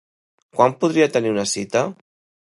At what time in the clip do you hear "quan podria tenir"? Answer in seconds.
0.59-1.33